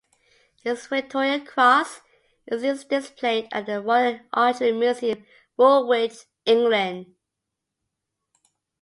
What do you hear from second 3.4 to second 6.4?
at the Royal Artillery Museum, Woolwich,